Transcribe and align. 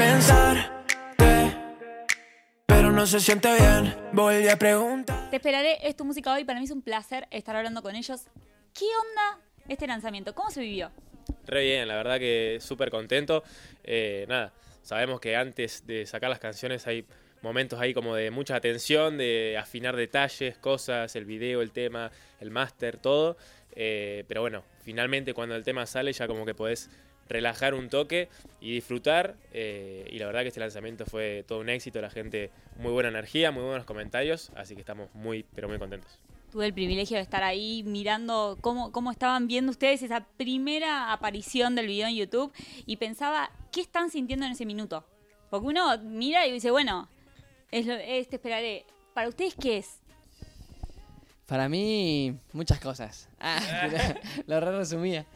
pensar 0.00 0.84
pero 2.66 2.90
no 2.90 3.06
se 3.06 3.20
siente 3.20 3.52
bien. 3.54 3.94
Volví 4.14 4.48
a 4.48 4.56
preguntar. 4.56 5.28
Te 5.28 5.36
esperaré, 5.36 5.76
es 5.86 5.94
tu 5.94 6.06
música 6.06 6.32
hoy. 6.32 6.44
Para 6.44 6.58
mí 6.58 6.64
es 6.64 6.70
un 6.70 6.80
placer 6.80 7.26
estar 7.30 7.54
hablando 7.54 7.82
con 7.82 7.94
ellos. 7.94 8.22
¿Qué 8.72 8.86
onda 8.86 9.44
este 9.68 9.86
lanzamiento? 9.86 10.34
¿Cómo 10.34 10.50
se 10.50 10.62
vivió? 10.62 10.90
Re 11.46 11.64
bien, 11.64 11.86
la 11.86 11.96
verdad 11.96 12.18
que 12.18 12.56
súper 12.62 12.90
contento. 12.90 13.42
Eh, 13.84 14.24
nada, 14.28 14.54
sabemos 14.82 15.20
que 15.20 15.36
antes 15.36 15.86
de 15.86 16.06
sacar 16.06 16.30
las 16.30 16.38
canciones 16.38 16.86
hay 16.86 17.04
momentos 17.42 17.78
ahí 17.80 17.92
como 17.92 18.14
de 18.14 18.30
mucha 18.30 18.56
atención, 18.56 19.18
de 19.18 19.58
afinar 19.58 19.96
detalles, 19.96 20.56
cosas, 20.56 21.14
el 21.16 21.26
video, 21.26 21.60
el 21.60 21.72
tema, 21.72 22.10
el 22.40 22.50
máster, 22.50 22.96
todo. 22.96 23.36
Eh, 23.74 24.24
pero 24.28 24.40
bueno, 24.40 24.62
finalmente 24.82 25.34
cuando 25.34 25.54
el 25.56 25.64
tema 25.64 25.86
sale 25.86 26.12
ya 26.12 26.26
como 26.26 26.44
que 26.44 26.54
podés 26.54 26.90
relajar 27.30 27.74
un 27.74 27.88
toque 27.88 28.28
y 28.60 28.74
disfrutar. 28.74 29.36
Eh, 29.52 30.06
y 30.10 30.18
la 30.18 30.26
verdad 30.26 30.42
que 30.42 30.48
este 30.48 30.60
lanzamiento 30.60 31.06
fue 31.06 31.44
todo 31.46 31.60
un 31.60 31.68
éxito, 31.68 32.00
la 32.00 32.10
gente 32.10 32.50
muy 32.76 32.92
buena 32.92 33.08
energía, 33.08 33.50
muy 33.52 33.62
buenos 33.62 33.84
comentarios, 33.84 34.50
así 34.56 34.74
que 34.74 34.80
estamos 34.80 35.08
muy, 35.14 35.44
pero 35.54 35.68
muy 35.68 35.78
contentos. 35.78 36.18
Tuve 36.50 36.66
el 36.66 36.74
privilegio 36.74 37.16
de 37.16 37.22
estar 37.22 37.44
ahí 37.44 37.84
mirando 37.84 38.58
cómo, 38.60 38.90
cómo 38.90 39.12
estaban 39.12 39.46
viendo 39.46 39.70
ustedes 39.70 40.02
esa 40.02 40.26
primera 40.36 41.12
aparición 41.12 41.76
del 41.76 41.86
video 41.86 42.08
en 42.08 42.16
YouTube 42.16 42.52
y 42.86 42.96
pensaba, 42.96 43.52
¿qué 43.70 43.80
están 43.80 44.10
sintiendo 44.10 44.44
en 44.46 44.52
ese 44.52 44.66
minuto? 44.66 45.06
Porque 45.48 45.68
uno 45.68 45.96
mira 45.98 46.46
y 46.48 46.52
dice, 46.52 46.72
bueno, 46.72 47.08
es, 47.70 47.86
lo, 47.86 47.96
te 47.96 48.20
esperaré. 48.20 48.84
¿Para 49.14 49.28
ustedes 49.28 49.54
qué 49.54 49.78
es? 49.78 49.99
Para 51.50 51.68
mí, 51.68 52.32
muchas 52.52 52.78
cosas. 52.78 53.28
Ah, 53.40 53.58
lo 54.46 54.60
re 54.60 54.70
resumía. 54.70 55.26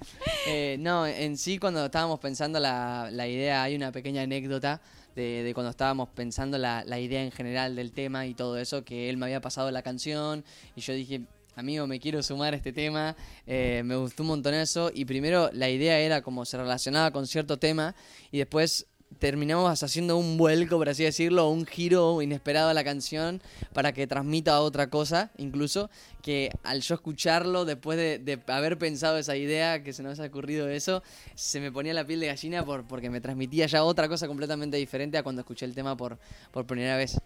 Eh, 0.46 0.76
no, 0.78 1.08
en 1.08 1.36
sí, 1.36 1.58
cuando 1.58 1.84
estábamos 1.86 2.20
pensando 2.20 2.60
la, 2.60 3.08
la 3.10 3.26
idea, 3.26 3.64
hay 3.64 3.74
una 3.74 3.90
pequeña 3.90 4.22
anécdota 4.22 4.80
de, 5.16 5.42
de 5.42 5.54
cuando 5.54 5.70
estábamos 5.70 6.08
pensando 6.10 6.56
la, 6.56 6.84
la, 6.86 7.00
idea 7.00 7.20
en 7.24 7.32
general 7.32 7.74
del 7.74 7.90
tema 7.90 8.26
y 8.26 8.34
todo 8.34 8.58
eso, 8.58 8.84
que 8.84 9.10
él 9.10 9.16
me 9.16 9.26
había 9.26 9.40
pasado 9.40 9.72
la 9.72 9.82
canción 9.82 10.44
y 10.76 10.82
yo 10.82 10.92
dije, 10.92 11.22
amigo, 11.56 11.88
me 11.88 11.98
quiero 11.98 12.22
sumar 12.22 12.54
a 12.54 12.58
este 12.58 12.72
tema, 12.72 13.16
eh, 13.44 13.82
me 13.84 13.96
gustó 13.96 14.22
un 14.22 14.28
montón 14.28 14.54
eso 14.54 14.92
y 14.94 15.06
primero 15.06 15.50
la 15.52 15.68
idea 15.68 15.98
era 15.98 16.22
como 16.22 16.44
se 16.44 16.56
relacionaba 16.56 17.10
con 17.10 17.26
cierto 17.26 17.56
tema 17.56 17.96
y 18.30 18.38
después 18.38 18.86
terminamos 19.18 19.82
haciendo 19.82 20.16
un 20.16 20.36
vuelco, 20.36 20.76
por 20.76 20.88
así 20.88 21.04
decirlo, 21.04 21.48
un 21.48 21.66
giro 21.66 22.22
inesperado 22.22 22.68
a 22.68 22.74
la 22.74 22.84
canción 22.84 23.40
para 23.72 23.92
que 23.92 24.06
transmita 24.06 24.60
otra 24.60 24.90
cosa, 24.90 25.30
incluso, 25.38 25.90
que 26.22 26.50
al 26.62 26.80
yo 26.80 26.94
escucharlo, 26.94 27.64
después 27.64 27.98
de, 27.98 28.40
haber 28.46 28.78
pensado 28.78 29.18
esa 29.18 29.36
idea, 29.36 29.82
que 29.82 29.92
se 29.92 30.02
nos 30.02 30.20
ha 30.20 30.24
ocurrido 30.24 30.68
eso, 30.68 31.02
se 31.34 31.60
me 31.60 31.72
ponía 31.72 31.94
la 31.94 32.06
piel 32.06 32.20
de 32.20 32.26
gallina 32.26 32.64
por, 32.64 32.84
porque 32.84 33.10
me 33.10 33.20
transmitía 33.20 33.66
ya 33.66 33.84
otra 33.84 34.08
cosa 34.08 34.26
completamente 34.26 34.76
diferente 34.76 35.18
a 35.18 35.22
cuando 35.22 35.40
escuché 35.40 35.64
el 35.66 35.74
tema 35.74 35.96
por, 35.96 36.18
por 36.50 36.66
primera 36.66 36.96
vez. 36.96 37.18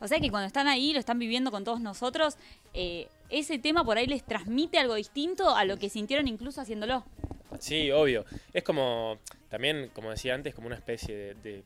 O 0.00 0.08
sea 0.08 0.20
que 0.20 0.30
cuando 0.30 0.46
están 0.46 0.66
ahí, 0.66 0.92
lo 0.92 0.98
están 0.98 1.18
viviendo 1.18 1.50
con 1.50 1.64
todos 1.64 1.80
nosotros, 1.80 2.36
eh, 2.74 3.08
ese 3.30 3.58
tema 3.58 3.84
por 3.84 3.96
ahí 3.96 4.06
les 4.06 4.22
transmite 4.24 4.78
algo 4.78 4.94
distinto 4.94 5.54
a 5.54 5.64
lo 5.64 5.78
que 5.78 5.88
sintieron 5.88 6.28
incluso 6.28 6.60
haciéndolo. 6.60 7.04
Sí, 7.60 7.90
obvio. 7.90 8.24
Es 8.52 8.62
como, 8.62 9.18
también, 9.48 9.90
como 9.92 10.10
decía 10.10 10.34
antes, 10.34 10.54
como 10.54 10.66
una 10.66 10.76
especie 10.76 11.34
de, 11.34 11.64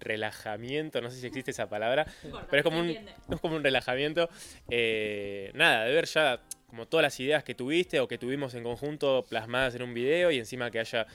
relajamiento, 0.00 1.00
no 1.00 1.10
sé 1.10 1.20
si 1.20 1.26
existe 1.28 1.52
esa 1.52 1.68
palabra, 1.68 2.06
pero 2.50 2.58
es 2.58 2.64
como 2.64 2.80
un, 2.80 2.88
es 3.30 3.40
como 3.40 3.56
un 3.56 3.62
relajamiento. 3.62 4.28
Eh, 4.68 5.52
nada, 5.54 5.84
de 5.84 5.92
ver 5.94 6.06
ya 6.06 6.40
como 6.66 6.86
todas 6.86 7.02
las 7.02 7.20
ideas 7.20 7.44
que 7.44 7.54
tuviste 7.54 8.00
o 8.00 8.08
que 8.08 8.18
tuvimos 8.18 8.54
en 8.54 8.64
conjunto 8.64 9.24
plasmadas 9.28 9.74
en 9.74 9.82
un 9.82 9.94
video 9.94 10.30
y 10.30 10.38
encima 10.38 10.70
que 10.70 10.80
haya 10.80 11.06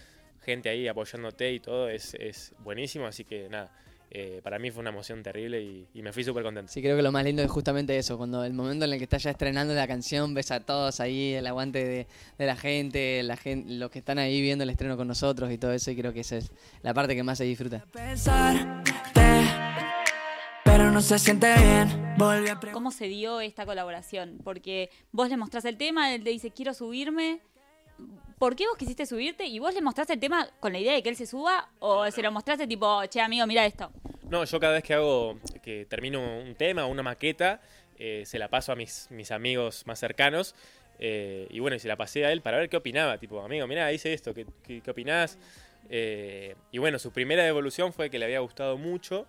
gente 0.41 0.69
ahí 0.69 0.87
apoyándote 0.87 1.51
y 1.51 1.59
todo, 1.59 1.89
es, 1.89 2.13
es 2.13 2.53
buenísimo, 2.59 3.07
así 3.07 3.25
que 3.25 3.49
nada. 3.49 3.71
Eh, 4.09 4.39
para 4.41 4.57
mí 4.57 4.71
fue 4.71 4.81
una 4.81 4.89
emoción 4.89 5.21
terrible 5.21 5.61
y, 5.61 6.01
me 6.01 6.13
fui 6.13 6.23
súper 6.23 6.43
contento. 6.43 6.71
Sí, 6.71 6.81
creo 6.81 6.95
que 6.95 7.01
lo 7.01 7.11
más 7.11 7.25
lindo 7.25 7.43
es 7.43 7.51
justamente 7.51 7.97
eso, 7.97 8.17
cuando 8.17 8.43
el 8.45 8.53
momento 8.53 8.85
en 8.85 8.93
el 8.93 8.97
que 8.97 9.03
estás 9.03 9.23
ya 9.23 9.31
estrenando 9.31 9.73
la 9.73 9.87
canción, 9.87 10.33
ves 10.33 10.51
a 10.51 10.61
todos 10.61 10.99
ahí, 10.99 11.33
el 11.33 11.45
aguante 11.45 12.07
de, 12.37 12.45
la 12.45 12.55
gente, 12.55 13.21
la 13.23 13.35
gente, 13.35 13.73
los 13.73 13.91
que 13.91 13.99
están 13.99 14.17
ahí 14.17 14.41
viendo 14.41 14.63
el 14.63 14.69
estreno 14.69 14.95
con 14.95 15.07
nosotros 15.07 15.51
y 15.51 15.57
todo 15.57 15.73
eso, 15.73 15.91
y 15.91 15.97
creo 15.97 16.13
que 16.13 16.21
esa 16.21 16.37
es 16.37 16.51
la 16.83 16.93
parte 16.93 17.15
que 17.15 17.23
más 17.23 17.37
se 17.37 17.43
disfruta. 17.43 17.83
Pero 20.63 20.91
no 20.91 21.01
se 21.01 21.19
siente 21.19 21.53
bien. 21.53 22.07
¿Cómo 22.71 22.91
se 22.91 23.07
dio 23.07 23.41
esta 23.41 23.65
colaboración? 23.65 24.39
Porque 24.43 24.89
vos 25.11 25.29
le 25.29 25.37
mostrás 25.37 25.65
el 25.65 25.77
tema, 25.77 26.13
él 26.13 26.23
te 26.23 26.29
dice 26.29 26.51
quiero 26.51 26.73
subirme, 26.73 27.41
¿por 28.37 28.55
qué 28.55 28.67
vos 28.67 28.77
quisiste 28.77 29.05
subirte 29.05 29.45
y 29.45 29.59
vos 29.59 29.73
le 29.73 29.81
mostraste 29.81 30.13
el 30.13 30.19
tema 30.19 30.47
con 30.59 30.71
la 30.71 30.79
idea 30.79 30.93
de 30.93 31.03
que 31.03 31.09
él 31.09 31.15
se 31.15 31.25
suba 31.25 31.69
o 31.79 32.09
se 32.11 32.21
lo 32.21 32.31
mostraste 32.31 32.67
tipo, 32.67 33.05
che 33.05 33.21
amigo, 33.21 33.47
mira 33.47 33.65
esto? 33.65 33.91
No, 34.29 34.43
yo 34.43 34.59
cada 34.59 34.73
vez 34.73 34.83
que 34.83 34.93
hago, 34.93 35.39
que 35.63 35.85
termino 35.85 36.19
un 36.19 36.55
tema 36.55 36.85
una 36.85 37.03
maqueta, 37.03 37.61
eh, 37.97 38.23
se 38.25 38.37
la 38.37 38.49
paso 38.49 38.71
a 38.71 38.75
mis, 38.75 39.07
mis 39.09 39.31
amigos 39.31 39.87
más 39.87 39.99
cercanos 39.99 40.53
eh, 40.99 41.47
y 41.49 41.59
bueno, 41.59 41.75
y 41.75 41.79
se 41.79 41.87
la 41.87 41.95
pasé 41.95 42.25
a 42.25 42.31
él 42.31 42.41
para 42.41 42.57
ver 42.57 42.69
qué 42.69 42.77
opinaba, 42.77 43.17
tipo, 43.17 43.41
amigo, 43.41 43.67
mira, 43.67 43.91
hice 43.91 44.13
esto, 44.13 44.33
¿qué, 44.33 44.45
qué, 44.63 44.81
opinás? 44.89 45.37
Eh, 45.89 46.55
y 46.71 46.77
bueno, 46.79 46.99
su 46.99 47.11
primera 47.11 47.43
devolución 47.43 47.93
fue 47.93 48.09
que 48.09 48.19
le 48.19 48.25
había 48.25 48.39
gustado 48.39 48.77
mucho. 48.77 49.27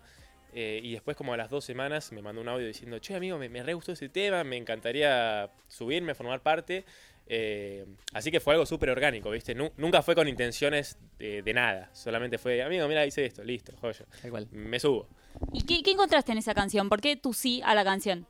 y 0.51 0.91
después, 0.93 1.15
como 1.15 1.33
a 1.33 1.37
las 1.37 1.51
dos 1.51 1.63
semanas, 1.63 2.11
me 2.11 2.23
mandó 2.23 2.41
un 2.41 2.49
audio 2.49 2.65
diciendo: 2.65 2.97
Che, 2.97 3.13
amigo, 3.13 3.37
me, 3.37 3.49
me 3.49 3.61
re 3.61 3.75
gustó 3.75 3.91
ese 3.91 4.09
tema, 4.09 4.43
me 4.43 4.57
encantaría 4.57 5.51
subirme, 5.67 6.15
formar 6.15 6.41
parte. 6.41 6.85
Eh, 7.31 7.85
así 8.13 8.31
que 8.31 8.39
fue 8.39 8.55
algo 8.55 8.65
súper 8.65 8.89
orgánico, 8.89 9.29
¿viste? 9.29 9.53
nunca 9.53 10.01
fue 10.01 10.15
con 10.15 10.27
intenciones 10.27 10.97
de, 11.19 11.53
nada. 11.53 11.89
Solamente 11.93 12.39
fue, 12.39 12.61
amigo, 12.63 12.87
mira, 12.87 13.05
hice 13.05 13.25
esto, 13.25 13.43
listo, 13.43 13.71
joya. 13.79 14.05
Igual. 14.23 14.47
Me 14.51 14.79
subo. 14.79 15.07
¿Y 15.53 15.63
qué, 15.63 15.91
encontraste 15.91 16.31
en 16.31 16.39
esa 16.39 16.55
canción? 16.55 16.89
¿Por 16.89 17.01
qué 17.01 17.15
tú 17.15 17.33
sí 17.33 17.61
a 17.63 17.75
la 17.75 17.83
canción? 17.83 18.25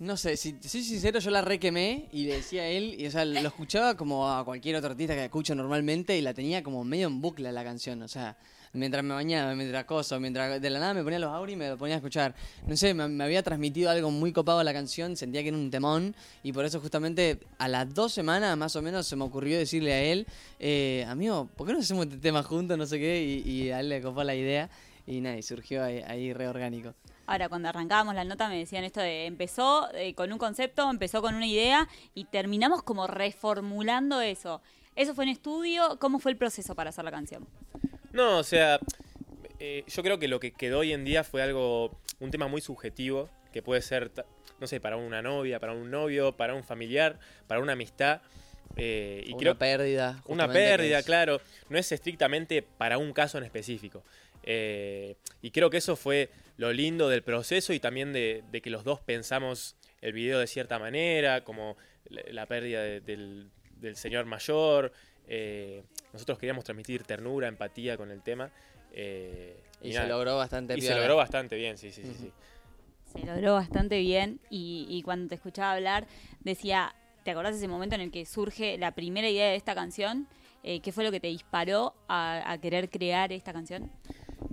No 0.00 0.16
sé, 0.16 0.36
si 0.36 0.56
soy 0.62 0.84
sincero, 0.84 1.18
yo 1.18 1.32
la 1.32 1.40
requemé 1.40 2.08
y 2.12 2.26
le 2.26 2.36
decía 2.36 2.62
a 2.62 2.68
él, 2.68 2.94
y 3.00 3.08
o 3.08 3.10
sea, 3.10 3.24
lo 3.24 3.40
escuchaba 3.40 3.96
como 3.96 4.30
a 4.30 4.44
cualquier 4.44 4.76
otro 4.76 4.90
artista 4.90 5.16
que 5.16 5.24
escucho 5.24 5.56
normalmente 5.56 6.16
y 6.16 6.20
la 6.20 6.32
tenía 6.32 6.62
como 6.62 6.84
medio 6.84 7.08
en 7.08 7.20
bucle 7.20 7.50
la 7.50 7.64
canción, 7.64 8.00
o 8.02 8.06
sea, 8.06 8.36
mientras 8.74 9.02
me 9.02 9.14
bañaba, 9.14 9.56
mientras 9.56 9.86
coso, 9.86 10.20
mientras 10.20 10.62
de 10.62 10.70
la 10.70 10.78
nada 10.78 10.94
me 10.94 11.02
ponía 11.02 11.18
los 11.18 11.32
auris 11.32 11.54
y 11.54 11.56
me 11.56 11.68
lo 11.68 11.76
ponía 11.76 11.96
a 11.96 11.98
escuchar. 11.98 12.32
No 12.64 12.76
sé, 12.76 12.94
me, 12.94 13.24
había 13.24 13.42
transmitido 13.42 13.90
algo 13.90 14.12
muy 14.12 14.32
copado 14.32 14.60
a 14.60 14.64
la 14.64 14.72
canción, 14.72 15.16
sentía 15.16 15.42
que 15.42 15.48
era 15.48 15.56
un 15.56 15.68
temón 15.68 16.14
y 16.44 16.52
por 16.52 16.64
eso 16.64 16.80
justamente 16.80 17.40
a 17.58 17.66
las 17.66 17.92
dos 17.92 18.12
semanas 18.12 18.56
más 18.56 18.76
o 18.76 18.82
menos 18.82 19.04
se 19.04 19.16
me 19.16 19.24
ocurrió 19.24 19.58
decirle 19.58 19.94
a 19.94 20.00
él, 20.00 20.28
eh, 20.60 21.06
amigo, 21.08 21.48
¿por 21.56 21.66
qué 21.66 21.72
no 21.72 21.80
hacemos 21.80 22.06
este 22.06 22.18
tema 22.18 22.44
juntos? 22.44 22.78
No 22.78 22.86
sé 22.86 23.00
qué, 23.00 23.42
y, 23.44 23.70
a 23.70 23.80
él 23.80 23.88
le 23.88 24.00
copó 24.00 24.22
la 24.22 24.36
idea 24.36 24.70
y 25.08 25.20
nada, 25.20 25.36
y 25.36 25.42
surgió 25.42 25.82
ahí, 25.82 26.04
ahí 26.06 26.32
reorgánico. 26.32 26.94
Ahora, 27.28 27.50
cuando 27.50 27.68
arrancábamos 27.68 28.14
la 28.14 28.24
nota 28.24 28.48
me 28.48 28.56
decían 28.56 28.84
esto 28.84 29.00
de 29.00 29.26
empezó 29.26 29.90
eh, 29.92 30.14
con 30.14 30.32
un 30.32 30.38
concepto, 30.38 30.88
empezó 30.88 31.20
con 31.20 31.34
una 31.34 31.46
idea 31.46 31.86
y 32.14 32.24
terminamos 32.24 32.82
como 32.82 33.06
reformulando 33.06 34.22
eso. 34.22 34.62
¿Eso 34.96 35.14
fue 35.14 35.24
en 35.24 35.30
estudio? 35.30 35.98
¿Cómo 36.00 36.20
fue 36.20 36.32
el 36.32 36.38
proceso 36.38 36.74
para 36.74 36.88
hacer 36.88 37.04
la 37.04 37.10
canción? 37.10 37.46
No, 38.12 38.38
o 38.38 38.42
sea, 38.42 38.80
eh, 39.58 39.84
yo 39.86 40.02
creo 40.02 40.18
que 40.18 40.26
lo 40.26 40.40
que 40.40 40.52
quedó 40.52 40.78
hoy 40.78 40.94
en 40.94 41.04
día 41.04 41.22
fue 41.22 41.42
algo, 41.42 41.98
un 42.18 42.30
tema 42.30 42.48
muy 42.48 42.62
subjetivo, 42.62 43.28
que 43.52 43.60
puede 43.60 43.82
ser, 43.82 44.10
no 44.58 44.66
sé, 44.66 44.80
para 44.80 44.96
una 44.96 45.20
novia, 45.20 45.60
para 45.60 45.74
un 45.74 45.90
novio, 45.90 46.34
para 46.34 46.54
un 46.54 46.64
familiar, 46.64 47.18
para 47.46 47.60
una 47.60 47.74
amistad. 47.74 48.22
Eh, 48.76 49.24
y 49.26 49.34
una 49.34 49.58
pérdida. 49.58 50.22
Una 50.24 50.50
pérdida, 50.50 51.02
claro. 51.02 51.42
No 51.68 51.76
es 51.76 51.92
estrictamente 51.92 52.62
para 52.62 52.96
un 52.96 53.12
caso 53.12 53.36
en 53.36 53.44
específico. 53.44 54.02
Eh, 54.50 55.16
y 55.42 55.50
creo 55.50 55.68
que 55.68 55.76
eso 55.76 55.94
fue 55.94 56.30
lo 56.56 56.72
lindo 56.72 57.10
del 57.10 57.22
proceso 57.22 57.74
y 57.74 57.80
también 57.80 58.14
de, 58.14 58.42
que 58.62 58.70
los 58.70 58.82
dos 58.82 58.98
pensamos 58.98 59.76
el 60.00 60.14
video 60.14 60.38
de 60.38 60.46
cierta 60.46 60.78
manera, 60.78 61.44
como 61.44 61.76
la, 62.08 62.46
pérdida 62.46 62.82
del, 62.82 63.50
del, 63.76 63.96
señor 63.96 64.24
mayor, 64.24 64.90
eh, 65.26 65.82
nosotros 66.14 66.38
queríamos 66.38 66.64
transmitir 66.64 67.02
ternura, 67.02 67.46
empatía 67.46 67.98
con 67.98 68.10
el 68.10 68.22
tema. 68.22 68.50
Eh, 68.92 69.60
y, 69.82 69.92
se 69.92 70.06
logró 70.06 70.38
bastante 70.38 70.74
bien. 70.76 70.84
Y 70.84 70.88
se 70.88 70.94
logró 70.96 71.16
bastante 71.16 71.56
bien, 71.56 71.76
sí, 71.76 71.92
sí, 71.92 72.02
sí, 72.02 72.32
Se 73.12 73.26
logró 73.26 73.52
bastante 73.52 73.98
bien 73.98 74.40
y, 74.48 75.02
cuando 75.04 75.28
te 75.28 75.34
escuchaba 75.34 75.72
hablar 75.72 76.06
decía, 76.40 76.94
¿te 77.22 77.32
acordás 77.32 77.52
de 77.52 77.58
ese 77.58 77.68
momento 77.68 77.96
en 77.96 78.00
el 78.00 78.10
que 78.10 78.24
surge 78.24 78.78
la 78.78 78.92
primera 78.92 79.28
idea 79.28 79.50
de 79.50 79.56
esta 79.56 79.74
canción? 79.74 80.26
Eh, 80.64 80.80
¿Qué 80.80 80.90
fue 80.90 81.04
lo 81.04 81.10
que 81.10 81.20
te 81.20 81.28
disparó 81.28 81.94
a, 82.08 82.58
querer 82.60 82.90
crear 82.90 83.32
esta 83.32 83.52
canción? 83.52 83.90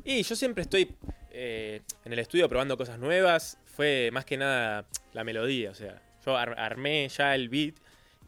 Y 0.04 0.24
yo 0.24 0.36
siempre 0.36 0.64
estoy 0.64 0.96
en 1.32 2.14
el 2.14 2.20
estudio 2.20 2.48
probando 2.48 2.78
cosas 2.78 3.00
nuevas. 3.00 3.58
Fue 3.66 4.10
más 4.14 4.26
que 4.26 4.38
nada 4.38 4.86
la 5.14 5.24
melodía, 5.24 5.72
o 5.72 5.76
sea, 5.76 6.02
yo 6.26 6.38
armé 6.38 7.08
ya 7.10 7.36
el 7.36 7.50
beat 7.50 7.76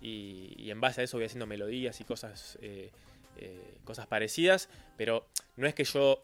y, 0.01 0.69
en 0.69 0.79
base 0.79 1.01
a 1.01 1.03
eso 1.03 1.17
voy 1.17 1.25
haciendo 1.25 1.47
melodías 1.47 1.99
y 1.99 2.03
cosas, 2.03 2.57
eh, 2.61 2.91
eh, 3.37 3.77
cosas 3.83 4.07
parecidas, 4.07 4.69
pero 4.97 5.27
no 5.55 5.67
es 5.67 5.73
que 5.73 5.83
yo 5.83 6.21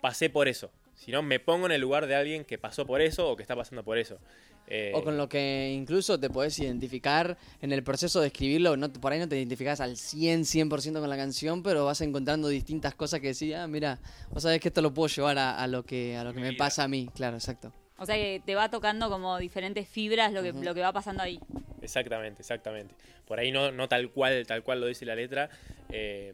pasé 0.00 0.30
por 0.30 0.48
eso, 0.48 0.70
sino 1.00 1.22
me 1.22 1.40
pongo 1.40 1.66
en 1.66 1.72
el 1.72 1.80
lugar 1.80 2.06
de 2.06 2.14
alguien 2.14 2.44
que 2.44 2.58
pasó 2.58 2.86
por 2.86 3.00
eso 3.00 3.30
o 3.30 3.36
que 3.36 3.42
está 3.42 3.56
pasando 3.56 3.82
por 3.82 3.96
eso. 3.98 4.18
Eh, 4.66 4.92
O 4.94 5.02
con 5.02 5.16
lo 5.16 5.28
que 5.28 5.72
incluso 5.74 6.20
te 6.20 6.30
podés 6.30 6.56
identificar 6.60 7.36
en 7.60 7.72
el 7.72 7.82
proceso 7.82 8.20
de 8.20 8.28
escribirlo. 8.28 8.76
No, 8.76 8.92
por 8.92 9.10
ahí 9.12 9.18
no 9.18 9.28
te 9.28 9.36
identificás 9.36 9.80
al 9.80 9.96
100, 9.96 10.42
100% 10.42 11.00
con 11.00 11.08
la 11.10 11.16
canción, 11.16 11.62
pero 11.62 11.86
vas 11.86 12.00
encontrando 12.02 12.46
distintas 12.48 12.94
cosas 12.94 13.20
que 13.20 13.28
decís, 13.28 13.54
ah, 13.54 13.66
mira, 13.66 13.98
vos 14.30 14.42
sabés 14.44 14.60
que 14.60 14.68
esto 14.68 14.82
lo 14.82 14.92
puedo 14.94 15.08
llevar 15.08 15.38
a, 15.38 15.56
a 15.60 15.66
lo 15.66 15.82
que, 15.84 16.16
a 16.16 16.22
lo 16.22 16.32
que 16.34 16.40
me 16.40 16.52
pasa 16.52 16.84
a 16.84 16.88
mí. 16.88 17.08
Claro, 17.14 17.36
exacto. 17.36 17.72
O 17.98 18.06
sea 18.06 18.14
que 18.14 18.40
te 18.46 18.54
va 18.54 18.70
tocando 18.70 19.10
como 19.10 19.38
diferentes 19.38 19.88
fibras 19.88 20.32
lo 20.32 20.42
que, 20.42 20.52
lo 20.52 20.72
que 20.74 20.80
va 20.82 20.92
pasando 20.92 21.22
ahí. 21.22 21.40
Exactamente, 21.82 22.42
exactamente. 22.42 22.94
Por 23.26 23.40
ahí 23.40 23.50
no, 23.50 23.72
no 23.72 23.88
tal 23.88 24.10
cual, 24.10 24.46
tal 24.46 24.62
cual 24.62 24.80
lo 24.80 24.86
dice 24.86 25.04
la 25.04 25.14
letra. 25.16 25.50
eh, 25.88 26.32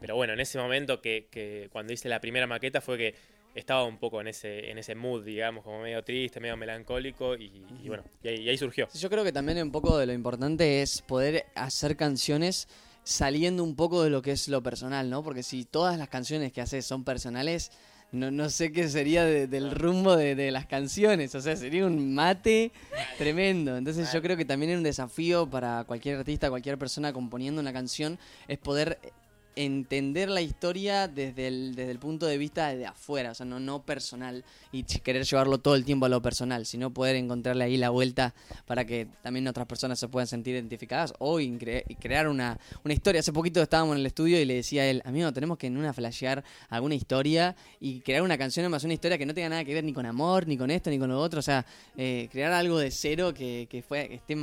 pero 0.00 0.14
bueno, 0.14 0.34
en 0.34 0.40
ese 0.40 0.58
momento 0.58 1.00
que, 1.00 1.26
que 1.30 1.68
cuando 1.72 1.92
hice 1.92 2.08
la 2.10 2.20
primera 2.20 2.46
maqueta 2.46 2.82
fue 2.82 2.98
que 2.98 3.14
estaba 3.56 3.84
un 3.84 3.98
poco 3.98 4.20
en 4.20 4.28
ese, 4.28 4.70
en 4.70 4.78
ese 4.78 4.94
mood, 4.94 5.24
digamos, 5.24 5.64
como 5.64 5.80
medio 5.82 6.04
triste, 6.04 6.38
medio 6.40 6.56
melancólico, 6.56 7.34
y, 7.34 7.64
y 7.82 7.88
bueno, 7.88 8.04
y 8.22 8.28
ahí, 8.28 8.36
y 8.42 8.48
ahí 8.50 8.58
surgió. 8.58 8.86
Yo 8.94 9.08
creo 9.10 9.24
que 9.24 9.32
también 9.32 9.60
un 9.62 9.72
poco 9.72 9.98
de 9.98 10.06
lo 10.06 10.12
importante 10.12 10.82
es 10.82 11.02
poder 11.02 11.46
hacer 11.54 11.96
canciones 11.96 12.68
saliendo 13.02 13.62
un 13.64 13.74
poco 13.76 14.02
de 14.02 14.10
lo 14.10 14.20
que 14.22 14.32
es 14.32 14.48
lo 14.48 14.62
personal, 14.62 15.08
¿no? 15.10 15.22
Porque 15.22 15.42
si 15.42 15.64
todas 15.64 15.98
las 15.98 16.08
canciones 16.08 16.52
que 16.52 16.60
haces 16.60 16.84
son 16.84 17.04
personales, 17.04 17.70
no, 18.12 18.30
no 18.30 18.50
sé 18.50 18.72
qué 18.72 18.88
sería 18.88 19.24
de- 19.24 19.46
del 19.46 19.70
rumbo 19.72 20.16
de, 20.16 20.34
de 20.34 20.50
las 20.50 20.66
canciones. 20.66 21.34
O 21.34 21.40
sea, 21.40 21.56
sería 21.56 21.86
un 21.86 22.14
mate 22.14 22.72
tremendo. 23.18 23.76
Entonces 23.76 24.12
yo 24.12 24.22
creo 24.22 24.36
que 24.36 24.44
también 24.44 24.72
es 24.72 24.76
un 24.78 24.82
desafío 24.84 25.48
para 25.48 25.84
cualquier 25.84 26.18
artista, 26.18 26.50
cualquier 26.50 26.78
persona 26.78 27.12
componiendo 27.12 27.60
una 27.60 27.72
canción, 27.72 28.18
es 28.48 28.58
poder 28.58 28.98
entender 29.56 30.28
la 30.28 30.42
historia 30.42 31.08
desde 31.08 31.48
el, 31.48 31.74
desde 31.74 31.90
el 31.90 31.98
punto 31.98 32.26
de 32.26 32.36
vista 32.36 32.74
de 32.74 32.86
afuera, 32.86 33.30
o 33.30 33.34
sea, 33.34 33.46
no, 33.46 33.58
no 33.58 33.82
personal, 33.82 34.44
y 34.70 34.84
querer 34.84 35.24
llevarlo 35.24 35.58
todo 35.58 35.74
el 35.74 35.84
tiempo 35.84 36.06
a 36.06 36.08
lo 36.10 36.20
personal, 36.20 36.66
sino 36.66 36.90
poder 36.90 37.16
encontrarle 37.16 37.64
ahí 37.64 37.78
la 37.78 37.88
vuelta 37.90 38.34
para 38.66 38.84
que 38.84 39.08
también 39.22 39.48
otras 39.48 39.66
personas 39.66 39.98
se 39.98 40.08
puedan 40.08 40.26
sentir 40.26 40.54
identificadas 40.54 41.14
o 41.18 41.38
crear 41.98 42.28
una, 42.28 42.58
una 42.84 42.94
historia. 42.94 43.20
Hace 43.20 43.32
poquito 43.32 43.62
estábamos 43.62 43.94
en 43.94 44.00
el 44.00 44.06
estudio 44.06 44.40
y 44.40 44.44
le 44.44 44.54
decía 44.54 44.82
a 44.82 44.86
él, 44.86 45.02
amigo, 45.04 45.32
tenemos 45.32 45.56
que 45.56 45.66
en 45.68 45.78
una 45.78 45.92
flashear 45.92 46.44
alguna 46.68 46.94
historia 46.94 47.56
y 47.80 48.00
crear 48.00 48.22
una 48.22 48.36
canción 48.36 48.70
más 48.70 48.84
una 48.84 48.94
historia 48.94 49.16
que 49.16 49.26
no 49.26 49.34
tenga 49.34 49.48
nada 49.48 49.64
que 49.64 49.74
ver 49.74 49.84
ni 49.84 49.92
con 49.92 50.06
amor, 50.06 50.46
ni 50.46 50.56
con 50.56 50.70
esto, 50.70 50.90
ni 50.90 50.98
con 50.98 51.08
lo 51.08 51.20
otro, 51.20 51.40
o 51.40 51.42
sea, 51.42 51.64
eh, 51.96 52.28
crear 52.30 52.52
algo 52.52 52.78
de 52.78 52.90
cero 52.90 53.32
que, 53.32 53.66
que, 53.70 53.82
fue, 53.82 54.08
que 54.08 54.14
esté 54.16 54.36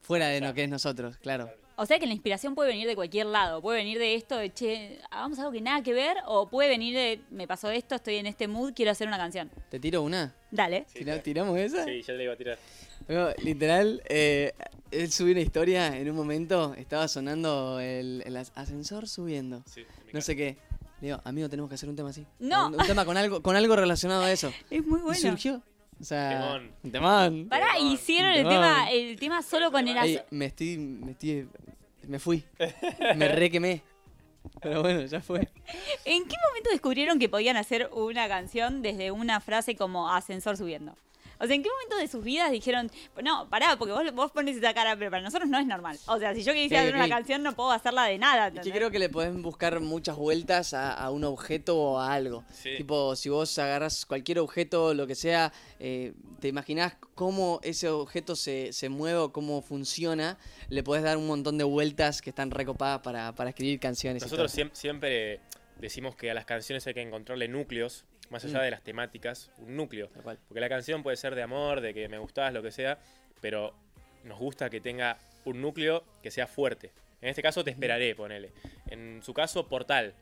fuera 0.00 0.28
de 0.28 0.40
lo 0.40 0.52
que 0.52 0.64
es 0.64 0.68
nosotros, 0.68 1.16
claro. 1.18 1.61
O 1.82 1.86
sea 1.86 1.98
que 1.98 2.06
la 2.06 2.12
inspiración 2.12 2.54
puede 2.54 2.68
venir 2.70 2.86
de 2.86 2.94
cualquier 2.94 3.26
lado. 3.26 3.60
Puede 3.60 3.78
venir 3.78 3.98
de 3.98 4.14
esto, 4.14 4.36
de 4.36 4.52
che, 4.52 5.00
hagamos 5.10 5.38
algo 5.40 5.50
que 5.50 5.60
nada 5.60 5.82
que 5.82 5.92
ver. 5.92 6.16
O 6.26 6.48
puede 6.48 6.68
venir 6.68 6.94
de, 6.94 7.20
me 7.30 7.48
pasó 7.48 7.70
esto, 7.70 7.96
estoy 7.96 8.16
en 8.16 8.26
este 8.26 8.46
mood, 8.46 8.72
quiero 8.72 8.92
hacer 8.92 9.08
una 9.08 9.16
canción. 9.18 9.50
¿Te 9.68 9.80
tiro 9.80 10.02
una? 10.02 10.32
Dale. 10.52 10.84
Sí, 10.86 11.00
¿Tira- 11.00 11.04
claro. 11.14 11.22
¿Tiramos 11.22 11.58
esa? 11.58 11.84
Sí, 11.84 12.00
ya 12.02 12.06
te 12.06 12.12
la 12.18 12.22
iba 12.22 12.32
a 12.34 12.36
tirar. 12.36 12.58
No, 13.08 13.30
literal, 13.42 14.00
eh, 14.08 14.52
él 14.92 15.10
subió 15.10 15.32
una 15.32 15.40
historia 15.40 15.96
en 15.96 16.08
un 16.08 16.14
momento, 16.16 16.72
estaba 16.74 17.08
sonando 17.08 17.80
el, 17.80 18.22
el 18.24 18.36
as- 18.36 18.52
ascensor 18.54 19.08
subiendo, 19.08 19.64
Sí, 19.66 19.82
no 20.12 20.20
sé 20.20 20.36
qué. 20.36 20.56
Le 21.00 21.08
digo, 21.08 21.20
amigo, 21.24 21.48
tenemos 21.48 21.68
que 21.68 21.74
hacer 21.74 21.88
un 21.88 21.96
tema 21.96 22.10
así. 22.10 22.24
No. 22.38 22.68
Un, 22.68 22.80
un 22.80 22.86
tema 22.86 23.04
con 23.04 23.16
algo, 23.16 23.42
con 23.42 23.56
algo 23.56 23.74
relacionado 23.74 24.22
a 24.22 24.30
eso. 24.30 24.52
Es 24.70 24.86
muy 24.86 25.00
Y 25.00 25.02
bueno. 25.02 25.18
surgió. 25.20 25.62
O 26.00 26.04
sea, 26.04 26.30
Temón. 26.30 26.72
un 26.84 26.90
temón. 26.92 27.48
Pará, 27.48 27.74
Temón. 27.76 27.92
hicieron 27.92 28.32
el 28.32 28.42
tema, 28.48 28.90
el 28.90 29.18
tema 29.18 29.42
solo 29.42 29.70
con 29.72 29.86
el 29.86 29.96
Ey, 29.96 30.16
as- 30.16 30.24
me 30.30 30.46
estoy, 30.46 30.76
me 30.78 31.12
estoy, 31.12 31.48
me 32.06 32.18
fui. 32.18 32.44
Me 33.16 33.28
re 33.28 33.50
quemé. 33.50 33.82
Pero 34.60 34.82
bueno, 34.82 35.02
ya 35.02 35.20
fue. 35.20 35.48
¿En 36.04 36.26
qué 36.26 36.36
momento 36.48 36.70
descubrieron 36.70 37.18
que 37.18 37.28
podían 37.28 37.56
hacer 37.56 37.88
una 37.92 38.28
canción 38.28 38.82
desde 38.82 39.10
una 39.10 39.40
frase 39.40 39.76
como 39.76 40.10
ascensor 40.10 40.56
subiendo? 40.56 40.96
O 41.42 41.46
sea, 41.46 41.56
¿en 41.56 41.62
qué 41.62 41.68
momento 41.68 41.96
de 41.96 42.06
sus 42.06 42.22
vidas 42.22 42.50
dijeron, 42.52 42.88
no, 43.22 43.48
pará, 43.50 43.76
porque 43.76 43.92
vos, 43.92 44.14
vos 44.14 44.30
pones 44.30 44.56
esa 44.56 44.72
cara, 44.72 44.96
pero 44.96 45.10
para 45.10 45.22
nosotros 45.22 45.50
no 45.50 45.58
es 45.58 45.66
normal? 45.66 45.98
O 46.06 46.18
sea, 46.18 46.34
si 46.34 46.44
yo 46.44 46.52
quisiera 46.52 46.82
hacer 46.84 46.94
una 46.94 47.08
canción, 47.08 47.42
no 47.42 47.52
puedo 47.54 47.72
hacerla 47.72 48.04
de 48.04 48.16
nada. 48.18 48.46
Es 48.46 48.52
que 48.52 48.58
¿entendés? 48.58 48.78
creo 48.78 48.90
que 48.92 48.98
le 49.00 49.08
podés 49.08 49.34
buscar 49.42 49.80
muchas 49.80 50.16
vueltas 50.16 50.72
a, 50.72 50.92
a 50.94 51.10
un 51.10 51.24
objeto 51.24 51.76
o 51.76 51.98
a 51.98 52.12
algo. 52.12 52.44
Sí. 52.52 52.70
Tipo, 52.76 53.16
si 53.16 53.28
vos 53.28 53.58
agarras 53.58 54.06
cualquier 54.06 54.38
objeto, 54.38 54.94
lo 54.94 55.06
que 55.06 55.14
sea, 55.16 55.52
eh, 55.80 56.12
te 56.40 56.46
imaginás 56.48 56.94
cómo 57.14 57.58
ese 57.64 57.88
objeto 57.88 58.36
se, 58.36 58.72
se 58.72 58.88
mueve 58.88 59.18
o 59.18 59.32
cómo 59.32 59.62
funciona, 59.62 60.38
le 60.68 60.82
podés 60.84 61.02
dar 61.02 61.16
un 61.16 61.26
montón 61.26 61.58
de 61.58 61.64
vueltas 61.64 62.22
que 62.22 62.30
están 62.30 62.50
recopadas 62.52 63.00
para, 63.00 63.34
para 63.34 63.50
escribir 63.50 63.80
canciones. 63.80 64.22
y 64.22 64.26
Nosotros 64.26 64.52
todo. 64.52 64.64
siem- 64.64 64.70
siempre 64.72 65.40
decimos 65.82 66.16
que 66.16 66.30
a 66.30 66.34
las 66.34 66.46
canciones 66.46 66.86
hay 66.86 66.94
que 66.94 67.02
encontrarle 67.02 67.48
núcleos, 67.48 68.06
más 68.30 68.42
allá 68.46 68.60
Mm. 68.60 68.62
de 68.62 68.70
las 68.70 68.82
temáticas, 68.82 69.50
un 69.58 69.76
núcleo. 69.76 70.08
Porque 70.48 70.60
la 70.60 70.68
canción 70.70 71.02
puede 71.02 71.16
ser 71.18 71.34
de 71.34 71.42
amor, 71.42 71.82
de 71.82 71.92
que 71.92 72.08
me 72.08 72.16
gustás, 72.18 72.54
lo 72.54 72.62
que 72.62 72.70
sea, 72.70 72.98
pero 73.42 73.74
nos 74.24 74.38
gusta 74.38 74.70
que 74.70 74.80
tenga 74.80 75.18
un 75.44 75.60
núcleo 75.60 76.04
que 76.22 76.30
sea 76.30 76.46
fuerte. 76.46 76.90
En 77.20 77.28
este 77.28 77.42
caso 77.42 77.62
te 77.62 77.70
esperaré, 77.70 78.14
ponele. 78.14 78.52
En 78.88 79.20
su 79.22 79.34
caso, 79.34 79.68
portal. 79.68 80.14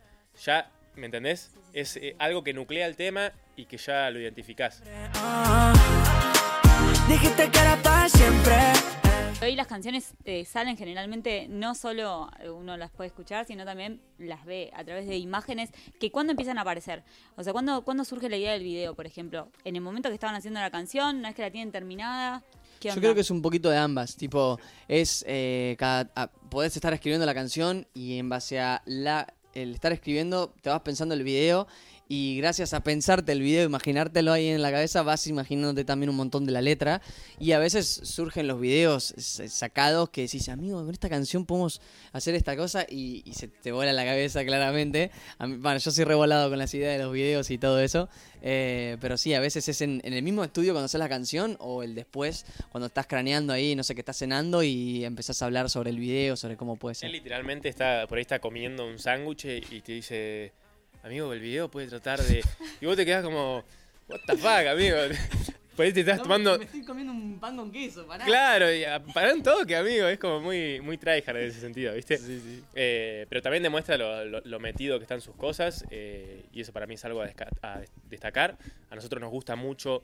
Ya, 0.44 0.70
¿me 0.96 1.06
entendés? 1.06 1.52
Es 1.72 1.96
eh, 1.96 2.16
algo 2.18 2.42
que 2.42 2.52
nuclea 2.52 2.86
el 2.86 2.96
tema 2.96 3.32
y 3.56 3.66
que 3.66 3.76
ya 3.76 4.10
lo 4.10 4.18
identificás. 4.18 4.82
Ah, 5.14 5.72
dijiste 7.08 7.50
que 7.50 7.58
era 7.58 7.76
para 7.76 8.08
siempre. 8.08 8.56
Hoy 9.42 9.54
las 9.56 9.66
canciones 9.66 10.12
eh, 10.26 10.44
salen 10.44 10.76
generalmente, 10.76 11.46
no 11.48 11.74
solo 11.74 12.28
eh, 12.40 12.50
uno 12.50 12.76
las 12.76 12.90
puede 12.90 13.08
escuchar, 13.08 13.46
sino 13.46 13.64
también 13.64 14.02
las 14.18 14.44
ve 14.44 14.70
a 14.74 14.84
través 14.84 15.06
de 15.06 15.16
imágenes 15.16 15.70
que 15.98 16.10
cuando 16.12 16.32
empiezan 16.32 16.58
a 16.58 16.60
aparecer. 16.60 17.02
O 17.36 17.42
sea, 17.42 17.54
cuando, 17.54 17.82
cuando 17.82 18.04
surge 18.04 18.28
la 18.28 18.36
idea 18.36 18.52
del 18.52 18.62
video, 18.62 18.94
por 18.94 19.06
ejemplo. 19.06 19.48
En 19.64 19.76
el 19.76 19.80
momento 19.82 20.10
que 20.10 20.14
estaban 20.14 20.36
haciendo 20.36 20.60
la 20.60 20.70
canción, 20.70 21.16
una 21.16 21.28
vez 21.28 21.36
que 21.36 21.42
la 21.42 21.50
tienen 21.50 21.72
terminada. 21.72 22.42
¿qué 22.80 22.90
Yo 22.90 22.96
creo 22.96 23.14
que 23.14 23.22
es 23.22 23.30
un 23.30 23.40
poquito 23.40 23.70
de 23.70 23.78
ambas. 23.78 24.14
Tipo, 24.14 24.60
es. 24.88 25.24
Eh, 25.26 25.74
cada, 25.78 26.10
a- 26.16 26.26
podés 26.30 26.76
estar 26.76 26.92
escribiendo 26.92 27.24
la 27.24 27.32
canción 27.34 27.86
y 27.94 28.18
en 28.18 28.28
base 28.28 28.60
a 28.60 28.82
la, 28.84 29.26
el 29.54 29.72
estar 29.74 29.92
escribiendo, 29.92 30.52
te 30.60 30.68
vas 30.68 30.82
pensando 30.82 31.14
el 31.14 31.22
video. 31.24 31.66
Y 32.12 32.38
gracias 32.38 32.74
a 32.74 32.82
pensarte 32.82 33.30
el 33.30 33.40
video, 33.40 33.64
imaginártelo 33.64 34.32
ahí 34.32 34.48
en 34.48 34.62
la 34.62 34.72
cabeza, 34.72 35.04
vas 35.04 35.28
imaginándote 35.28 35.84
también 35.84 36.10
un 36.10 36.16
montón 36.16 36.44
de 36.44 36.50
la 36.50 36.60
letra. 36.60 37.00
Y 37.38 37.52
a 37.52 37.60
veces 37.60 37.86
surgen 37.86 38.48
los 38.48 38.60
videos 38.60 39.14
sacados 39.16 40.10
que 40.10 40.22
decís, 40.22 40.48
amigo, 40.48 40.84
con 40.84 40.90
esta 40.90 41.08
canción 41.08 41.46
podemos 41.46 41.80
hacer 42.12 42.34
esta 42.34 42.56
cosa. 42.56 42.84
Y, 42.88 43.22
y 43.24 43.34
se 43.34 43.46
te 43.46 43.70
vuela 43.70 43.92
la 43.92 44.04
cabeza 44.04 44.44
claramente. 44.44 45.12
Bueno, 45.38 45.78
yo 45.78 45.92
soy 45.92 46.02
revolado 46.02 46.50
con 46.50 46.58
las 46.58 46.74
ideas 46.74 46.98
de 46.98 47.04
los 47.04 47.12
videos 47.12 47.48
y 47.52 47.58
todo 47.58 47.78
eso. 47.78 48.08
Eh, 48.42 48.96
pero 49.00 49.16
sí, 49.16 49.32
a 49.34 49.38
veces 49.38 49.68
es 49.68 49.80
en, 49.80 50.00
en 50.02 50.12
el 50.12 50.24
mismo 50.24 50.42
estudio 50.42 50.72
cuando 50.72 50.86
haces 50.86 50.98
la 50.98 51.08
canción 51.08 51.56
o 51.60 51.84
el 51.84 51.94
después, 51.94 52.44
cuando 52.72 52.88
estás 52.88 53.06
craneando 53.06 53.52
ahí, 53.52 53.76
no 53.76 53.84
sé, 53.84 53.94
que 53.94 54.00
estás 54.00 54.16
cenando 54.16 54.64
y 54.64 55.04
empezás 55.04 55.40
a 55.42 55.44
hablar 55.44 55.70
sobre 55.70 55.90
el 55.90 56.00
video, 56.00 56.34
sobre 56.34 56.56
cómo 56.56 56.74
puede 56.74 56.94
Él 56.94 56.96
ser. 56.96 57.10
literalmente 57.12 57.68
está, 57.68 58.08
por 58.08 58.18
ahí 58.18 58.22
está 58.22 58.40
comiendo 58.40 58.84
un 58.84 58.98
sándwich 58.98 59.44
y 59.44 59.80
te 59.82 59.92
dice, 59.92 60.52
amigo, 61.02 61.32
el 61.32 61.40
video 61.40 61.70
puede 61.70 61.86
tratar 61.88 62.20
de... 62.20 62.42
Y 62.80 62.86
vos 62.86 62.96
te 62.96 63.04
quedás 63.06 63.22
como, 63.24 63.64
what 64.08 64.20
the 64.26 64.36
fuck, 64.36 64.66
amigo. 64.70 64.96
Por 65.76 65.86
ahí 65.86 65.92
te 65.94 66.00
estás 66.00 66.20
tomando... 66.22 66.56
estoy 66.60 66.84
comiendo 66.84 67.12
un 67.12 67.40
pan 67.40 67.56
con 67.56 67.72
queso, 67.72 68.06
pará. 68.06 68.24
Claro, 68.26 68.70
y 68.74 68.84
a- 68.84 69.02
para 69.02 69.32
un 69.32 69.42
toque, 69.42 69.74
amigo. 69.76 70.06
Es 70.08 70.18
como 70.18 70.40
muy, 70.40 70.80
muy 70.82 70.98
tryhard 70.98 71.36
en 71.38 71.48
ese 71.48 71.60
sentido, 71.60 71.94
¿viste? 71.94 72.18
Eh, 72.74 73.24
pero 73.30 73.40
también 73.40 73.62
demuestra 73.62 73.96
lo, 73.96 74.24
lo- 74.26 74.42
lo 74.44 74.60
metido 74.60 74.98
que 74.98 75.04
está 75.04 75.14
en 75.14 75.22
sus 75.22 75.34
cosas. 75.36 75.86
eh, 75.90 76.44
y 76.52 76.60
eso 76.60 76.72
para 76.72 76.86
mí 76.86 76.94
es 76.94 77.04
algo 77.06 77.22
a, 77.22 77.30
a 77.62 77.80
destacar. 78.10 78.58
A 78.90 78.94
nosotros 78.94 79.22
nos 79.22 79.30
gusta 79.30 79.56
mucho 79.56 80.02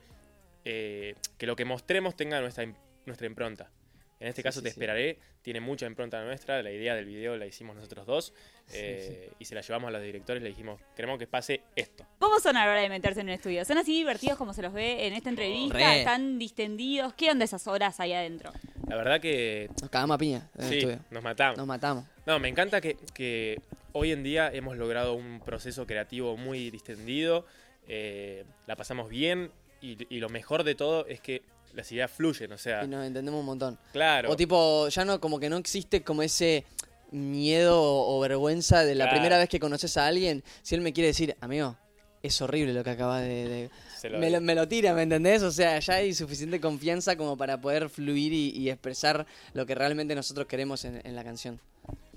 eh, 0.64 1.14
que 1.36 1.46
lo 1.46 1.56
que 1.56 1.66
mostremos 1.66 2.16
tenga 2.16 2.40
nuestra, 2.40 2.64
nuestra 3.04 3.26
impronta. 3.26 3.70
En 4.18 4.28
este 4.28 4.40
Sí, 4.40 4.44
caso 4.44 4.60
sí, 4.60 4.64
te 4.64 4.70
sí. 4.70 4.74
esperaré, 4.74 5.18
tiene 5.42 5.60
mucha 5.60 5.86
impronta 5.86 6.24
nuestra, 6.24 6.62
la 6.62 6.70
idea 6.72 6.94
del 6.94 7.04
video 7.04 7.36
la 7.36 7.44
hicimos 7.46 7.76
nosotros 7.76 8.06
dos 8.06 8.32
eh, 8.72 9.30
y 9.38 9.44
se 9.44 9.54
la 9.54 9.60
llevamos 9.60 9.88
a 9.88 9.90
los 9.92 10.02
directores, 10.02 10.42
le 10.42 10.48
dijimos, 10.48 10.80
queremos 10.96 11.18
que 11.18 11.26
pase 11.26 11.62
esto. 11.76 12.06
¿Cómo 12.18 12.40
son 12.40 12.56
a 12.56 12.64
la 12.64 12.72
hora 12.72 12.80
de 12.80 12.88
meterse 12.88 13.20
en 13.20 13.26
un 13.26 13.32
estudio? 13.34 13.64
¿Son 13.66 13.76
así 13.76 13.92
divertidos 13.94 14.38
como 14.38 14.54
se 14.54 14.62
los 14.62 14.72
ve 14.72 15.06
en 15.06 15.12
esta 15.12 15.28
entrevista? 15.28 15.76
Re. 15.76 15.98
¿Están 15.98 16.38
distendidos? 16.38 17.12
¿Qué 17.14 17.30
onda 17.30 17.44
esas 17.44 17.66
horas 17.66 18.00
ahí 18.00 18.14
adentro? 18.14 18.52
La 18.88 18.96
verdad 18.96 19.20
que 19.20 19.68
Nos 19.82 19.90
cagamos 19.90 20.14
a 20.14 20.18
piña 20.18 20.48
en 20.56 20.64
el 20.64 20.70
sí, 20.70 20.76
estudio. 20.78 20.98
nos 21.10 21.22
matamos. 21.22 21.58
Nos 21.58 21.66
matamos. 21.66 22.04
No, 22.24 22.38
me 22.38 22.48
encanta 22.48 22.80
que, 22.80 22.96
que 23.14 23.60
hoy 23.92 24.12
en 24.12 24.22
día 24.22 24.50
hemos 24.52 24.76
logrado 24.78 25.12
un 25.14 25.40
proceso 25.44 25.86
creativo 25.86 26.36
muy 26.38 26.70
distendido, 26.70 27.44
eh, 27.86 28.44
la 28.66 28.76
pasamos 28.76 29.08
bien 29.10 29.50
y, 29.82 29.98
y 30.14 30.20
lo 30.20 30.28
mejor 30.30 30.64
de 30.64 30.74
todo 30.74 31.06
es 31.06 31.20
que 31.20 31.42
las 31.76 31.92
ideas 31.92 32.10
fluyen, 32.10 32.50
o 32.52 32.58
sea, 32.58 32.82
Y 32.84 32.88
nos 32.88 33.06
entendemos 33.06 33.38
un 33.40 33.46
montón. 33.46 33.78
claro, 33.92 34.30
O 34.30 34.36
tipo, 34.36 34.88
ya 34.88 35.04
no, 35.04 35.20
como 35.20 35.38
que 35.38 35.48
no 35.48 35.56
existe 35.58 36.02
como 36.02 36.22
ese 36.22 36.64
miedo 37.12 37.80
o 37.82 38.18
vergüenza 38.20 38.82
de 38.84 38.94
la 38.94 39.04
Claro. 39.04 39.16
primera 39.18 39.38
vez 39.38 39.48
que 39.48 39.60
conoces 39.60 39.96
a 39.96 40.06
alguien. 40.06 40.42
Si 40.62 40.74
él 40.74 40.80
me 40.80 40.92
quiere 40.92 41.08
decir, 41.08 41.36
amigo, 41.40 41.76
es 42.22 42.40
horrible 42.42 42.72
lo 42.72 42.82
que 42.82 42.90
acaba 42.90 43.20
de... 43.20 43.48
de-". 43.48 43.70
se 43.96 44.10
lo 44.10 44.18
me, 44.18 44.26
lo, 44.30 44.38
digo. 44.38 44.46
me 44.46 44.54
lo 44.54 44.66
tira, 44.68 44.92
¿me 44.94 45.02
entendés? 45.02 45.42
O 45.42 45.50
sea, 45.52 45.78
ya 45.78 45.94
hay 45.94 46.14
suficiente 46.14 46.60
confianza 46.60 47.16
como 47.16 47.36
para 47.36 47.60
poder 47.60 47.88
fluir 47.88 48.32
y, 48.32 48.50
y 48.50 48.70
expresar 48.70 49.26
lo 49.54 49.64
que 49.66 49.74
realmente 49.74 50.14
nosotros 50.14 50.46
queremos 50.46 50.84
en, 50.84 51.00
en 51.04 51.14
la 51.14 51.22
canción. 51.24 51.60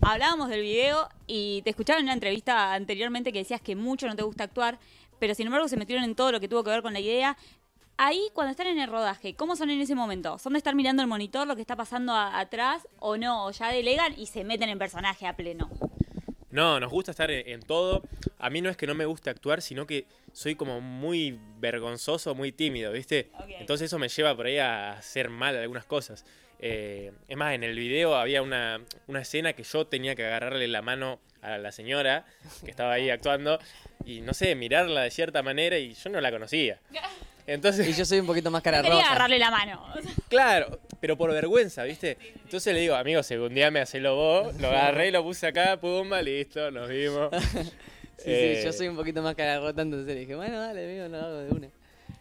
Hablábamos 0.02 0.50
del 0.50 0.62
video 0.62 1.08
y 1.28 1.62
te 1.64 1.70
escuchaba 1.70 2.00
en 2.00 2.06
una 2.06 2.14
entrevista 2.14 2.74
anteriormente 2.74 3.32
que 3.32 3.40
decías 3.40 3.62
que 3.62 3.76
mucho 3.76 4.08
no 4.08 4.16
te 4.16 4.24
gusta 4.24 4.46
actuar, 4.46 4.80
pero 5.20 5.36
sin 5.36 5.46
embargo 5.48 5.68
se 5.68 5.78
metieron 5.78 6.04
en 6.06 6.16
todo 6.16 6.32
lo 6.32 6.40
que 6.40 6.48
tuvo 6.48 6.64
que 6.64 6.72
ver 6.72 6.82
con 6.82 6.94
la 6.94 7.00
idea. 7.02 7.38
Ahí, 8.02 8.30
cuando 8.34 8.52
están 8.52 8.68
en 8.68 8.80
el 8.80 8.90
rodaje, 8.90 9.36
¿cómo 9.36 9.58
son 9.58 9.70
en 9.72 9.82
ese 9.82 9.94
momento? 9.94 10.40
¿Son 10.40 10.54
de 10.54 10.58
estar 10.58 10.74
mirando 10.74 11.02
el 11.02 11.10
monitor, 11.10 11.46
lo 11.46 11.56
que 11.58 11.62
está 11.62 11.76
pasando 11.76 12.14
a- 12.14 12.40
atrás, 12.40 12.88
o 13.00 13.18
no? 13.18 13.46
¿O 13.48 13.52
ya 13.52 13.68
delegan 13.74 14.14
y 14.18 14.28
se 14.28 14.46
meten 14.46 14.70
en 14.70 14.80
personaje 14.80 15.28
a 15.28 15.36
pleno? 15.36 15.70
No, 16.50 16.80
nos 16.80 16.90
gusta 16.90 17.12
estar 17.12 17.30
en, 17.30 17.46
en 17.50 17.62
todo. 17.62 18.04
A 18.38 18.50
mí 18.50 18.62
no 18.62 18.70
es 18.70 18.78
que 18.78 18.88
no 18.88 18.96
me 18.96 19.04
guste 19.06 19.30
actuar, 19.30 19.62
sino 19.62 19.86
que 19.86 20.06
soy 20.32 20.56
como 20.56 20.80
muy 20.80 21.38
vergonzoso, 21.60 22.34
muy 22.36 22.54
tímido, 22.54 22.94
¿viste? 22.94 23.32
Entonces 23.60 23.88
eso 23.88 24.00
me 24.00 24.08
lleva 24.08 24.34
por 24.34 24.46
ahí 24.46 24.60
a 24.60 24.94
hacer 24.94 25.30
mal 25.30 25.58
algunas 25.58 25.84
cosas. 25.84 26.24
Eh, 26.60 27.12
es 27.28 27.36
más, 27.36 27.54
en 27.54 27.66
el 27.66 27.78
video 27.78 28.16
había 28.16 28.42
una, 28.42 28.80
una 29.08 29.20
escena 29.24 29.52
que 29.52 29.64
yo 29.64 29.88
tenía 29.88 30.16
que 30.16 30.26
agarrarle 30.26 30.70
la 30.70 30.82
mano 30.82 31.20
a 31.42 31.58
la 31.58 31.74
señora 31.74 32.26
que 32.64 32.72
estaba 32.72 32.94
ahí 32.94 33.10
actuando 33.10 33.60
y 34.06 34.22
no 34.22 34.34
sé, 34.34 34.56
mirarla 34.56 35.02
de 35.02 35.12
cierta 35.12 35.44
manera 35.44 35.78
y 35.78 35.94
yo 35.96 36.10
no 36.10 36.22
la 36.22 36.32
conocía. 36.32 36.80
Entonces, 37.54 37.88
Y 37.88 37.94
yo 37.94 38.06
soy 38.06 38.20
un 38.20 38.26
poquito 38.28 38.52
más 38.52 38.62
cara 38.62 38.78
Quería 38.82 38.94
roja. 38.98 39.08
agarrarle 39.08 39.40
la 39.40 39.52
mano. 39.52 39.86
Claro, 40.28 40.80
pero 41.00 41.18
por 41.18 41.32
vergüenza, 41.32 41.84
¿viste? 41.84 42.18
Entonces 42.44 42.74
le 42.74 42.80
digo, 42.82 42.96
amigo, 42.96 43.24
segundiame, 43.24 43.80
hacelo 43.80 44.16
vos. 44.16 44.56
Lo 44.60 44.68
agarré, 44.68 45.12
lo 45.12 45.24
puse 45.24 45.48
acá, 45.48 45.78
pumba, 45.80 46.22
listo, 46.22 46.72
nos 46.72 46.88
vimos. 46.90 47.30
Sí, 48.20 48.26
Eh, 48.32 48.56
sí, 48.60 48.66
yo 48.66 48.74
soy 48.74 48.90
un 48.90 48.98
poquito 48.98 49.22
más 49.22 49.34
cara 49.34 49.62
rota, 49.62 49.82
entonces 49.82 50.14
dije, 50.14 50.36
bueno, 50.36 50.60
dale, 50.60 50.84
amigo, 50.84 51.08
lo 51.08 51.18
hago 51.26 51.38
de 51.38 51.50
una. 51.52 51.70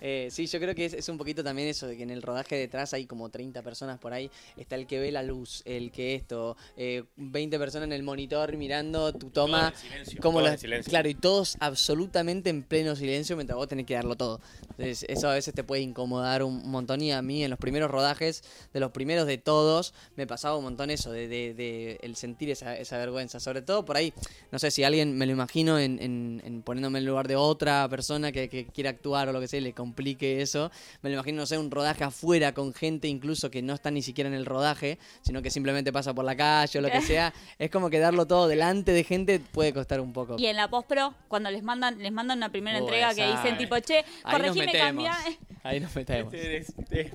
Eh, 0.00 0.28
sí, 0.30 0.46
yo 0.46 0.58
creo 0.60 0.74
que 0.74 0.84
es, 0.84 0.92
es 0.94 1.08
un 1.08 1.18
poquito 1.18 1.42
también 1.42 1.68
eso, 1.68 1.86
de 1.86 1.96
que 1.96 2.02
en 2.02 2.10
el 2.10 2.22
rodaje 2.22 2.56
detrás 2.56 2.94
hay 2.94 3.06
como 3.06 3.28
30 3.30 3.62
personas 3.62 3.98
por 3.98 4.12
ahí. 4.12 4.30
Está 4.56 4.76
el 4.76 4.86
que 4.86 4.98
ve 5.00 5.10
la 5.12 5.22
luz, 5.22 5.62
el 5.64 5.90
que 5.90 6.14
esto, 6.14 6.56
eh, 6.76 7.04
20 7.16 7.58
personas 7.58 7.86
en 7.86 7.92
el 7.92 8.02
monitor 8.02 8.56
mirando 8.56 9.12
tu 9.12 9.30
toma. 9.30 9.72
Silencio, 9.76 10.20
como 10.20 10.40
en 10.46 10.58
silencio. 10.58 10.90
Claro, 10.90 11.08
y 11.08 11.14
todos 11.14 11.56
absolutamente 11.60 12.50
en 12.50 12.62
pleno 12.62 12.94
silencio 12.96 13.36
mientras 13.36 13.56
vos 13.56 13.68
tenés 13.68 13.86
que 13.86 13.94
darlo 13.94 14.16
todo. 14.16 14.40
Entonces, 14.70 15.04
eso 15.08 15.28
a 15.28 15.34
veces 15.34 15.54
te 15.54 15.64
puede 15.64 15.82
incomodar 15.82 16.42
un 16.42 16.68
montón. 16.70 17.00
Y 17.02 17.12
a 17.12 17.22
mí, 17.22 17.42
en 17.42 17.50
los 17.50 17.58
primeros 17.58 17.90
rodajes, 17.90 18.42
de 18.72 18.80
los 18.80 18.92
primeros 18.92 19.26
de 19.26 19.38
todos, 19.38 19.94
me 20.16 20.26
pasaba 20.26 20.56
un 20.56 20.64
montón 20.64 20.90
eso, 20.90 21.10
de, 21.10 21.28
de- 21.28 21.54
de 21.54 21.98
el 22.02 22.14
sentir 22.16 22.50
esa, 22.50 22.76
esa 22.76 22.98
vergüenza. 22.98 23.40
Sobre 23.40 23.62
todo 23.62 23.84
por 23.84 23.96
ahí, 23.96 24.12
no 24.52 24.58
sé 24.58 24.70
si 24.70 24.84
alguien 24.84 25.16
me 25.16 25.26
lo 25.26 25.32
imagino 25.32 25.78
en, 25.78 26.00
en- 26.00 26.42
en 26.44 26.62
poniéndome 26.62 26.98
en 26.98 27.04
el 27.04 27.08
lugar 27.10 27.26
de 27.28 27.36
otra 27.36 27.88
persona 27.88 28.30
que, 28.32 28.48
que 28.48 28.66
quiere 28.66 28.88
actuar 28.88 29.28
o 29.28 29.32
lo 29.32 29.40
que 29.40 29.48
sea, 29.48 29.58
y 29.58 29.62
le 29.62 29.72
complique 29.88 30.42
eso. 30.42 30.70
Me 31.02 31.08
lo 31.10 31.14
imagino, 31.14 31.38
no 31.38 31.46
sé, 31.46 31.56
un 31.56 31.70
rodaje 31.70 32.04
afuera 32.04 32.52
con 32.52 32.74
gente 32.74 33.08
incluso 33.08 33.50
que 33.50 33.62
no 33.62 33.74
está 33.74 33.90
ni 33.90 34.02
siquiera 34.02 34.28
en 34.28 34.34
el 34.34 34.44
rodaje, 34.44 34.98
sino 35.22 35.40
que 35.40 35.50
simplemente 35.50 35.92
pasa 35.92 36.12
por 36.14 36.24
la 36.24 36.36
calle 36.36 36.78
o 36.78 36.82
lo 36.82 36.90
que 36.90 37.00
sea. 37.16 37.32
Es 37.58 37.70
como 37.70 37.88
que 37.90 37.98
darlo 37.98 38.26
todo 38.26 38.48
delante 38.48 38.92
de 38.92 39.04
gente 39.04 39.40
puede 39.40 39.72
costar 39.72 40.00
un 40.00 40.12
poco. 40.12 40.36
Y 40.38 40.46
en 40.46 40.56
la 40.56 40.68
postpro, 40.68 41.14
cuando 41.28 41.50
les 41.50 41.62
mandan, 41.62 41.98
les 41.98 42.12
mandan 42.12 42.38
una 42.38 42.50
primera 42.50 42.78
Uy, 42.78 42.84
entrega 42.84 43.14
que 43.14 43.26
dicen 43.26 43.56
tipo, 43.56 43.78
che, 43.80 44.04
Ahí 44.24 44.42
nos 44.42 44.48
corregime, 44.48 44.72
cambia. 44.72 45.16
Ahí 45.62 45.80
nos 45.80 45.94
metemos. 45.96 46.32
Este 46.34 46.56
es, 46.58 46.74
es 46.90 47.12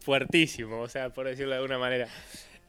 fuertísimo, 0.00 0.80
o 0.80 0.88
sea, 0.88 1.10
por 1.10 1.26
decirlo 1.26 1.52
de 1.52 1.56
alguna 1.58 1.78
manera. 1.78 2.08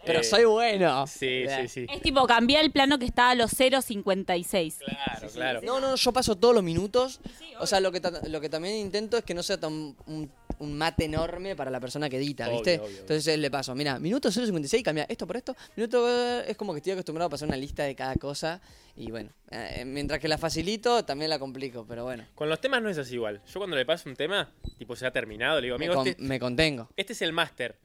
Pero 0.05 0.19
Eh, 0.21 0.23
soy 0.23 0.45
bueno. 0.45 1.05
Sí, 1.07 1.43
sí, 1.47 1.67
sí. 1.67 1.85
Es 1.93 2.01
tipo, 2.01 2.25
cambia 2.27 2.61
el 2.61 2.71
plano 2.71 2.97
que 2.99 3.05
está 3.05 3.31
a 3.31 3.35
los 3.35 3.51
0.56. 3.53 4.77
Claro, 4.77 5.27
claro. 5.33 5.61
No, 5.63 5.79
no, 5.79 5.95
yo 5.95 6.13
paso 6.13 6.35
todos 6.37 6.53
los 6.55 6.63
minutos. 6.63 7.19
O 7.59 7.67
sea, 7.67 7.79
lo 7.79 7.91
que, 7.91 8.01
lo 8.29 8.39
que 8.41 8.49
también 8.49 8.75
intento 8.75 9.17
es 9.17 9.23
que 9.23 9.33
no 9.33 9.43
sea 9.43 9.59
tan 9.59 9.73
un, 10.05 10.31
un 10.59 10.77
mate 10.77 11.05
enorme 11.05 11.55
para 11.55 11.71
la 11.71 11.79
persona 11.79 12.09
que 12.09 12.17
edita, 12.17 12.45
Obvio, 12.47 12.55
¿viste? 12.57 12.75
obvio, 12.77 12.85
obvio. 12.87 12.99
Entonces 13.01 13.27
eh, 13.27 13.37
le 13.37 13.49
paso, 13.51 13.73
mira, 13.75 13.99
minuto 13.99 14.29
0.56, 14.29 14.83
cambia 14.83 15.05
esto 15.09 15.25
por 15.27 15.37
esto. 15.37 15.55
Minuto 15.75 16.07
eh, 16.09 16.45
es 16.47 16.55
como 16.57 16.73
que 16.73 16.77
estoy 16.77 16.93
acostumbrado 16.93 17.27
a 17.27 17.29
pasar 17.31 17.47
una 17.47 17.57
lista 17.57 17.83
de 17.83 17.95
cada 17.95 18.15
cosa. 18.15 18.61
Y 18.95 19.11
bueno, 19.11 19.29
eh, 19.51 19.83
mientras 19.85 20.19
que 20.19 20.27
la 20.27 20.37
facilito, 20.37 21.03
también 21.05 21.29
la 21.29 21.37
complico, 21.39 21.85
pero 21.87 22.03
bueno. 22.03 22.25
Con 22.35 22.49
los 22.49 22.59
temas 22.61 22.81
no 22.81 22.89
es 22.89 22.97
así 22.97 23.15
igual. 23.15 23.41
Yo 23.51 23.59
cuando 23.59 23.75
le 23.75 23.85
paso 23.85 24.09
un 24.09 24.15
tema, 24.15 24.51
tipo 24.77 24.95
se 24.95 25.05
ha 25.05 25.11
terminado, 25.11 25.59
le 25.59 25.67
digo, 25.67 25.77
Me, 25.77 25.85
amigo, 25.85 25.99
con- 26.01 26.07
este, 26.07 26.21
me 26.23 26.39
contengo. 26.39 26.89
este 26.95 27.13
es 27.13 27.21
el 27.21 27.33
máster. 27.33 27.75